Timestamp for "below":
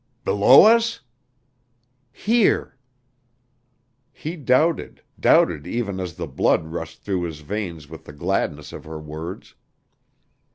0.25-0.63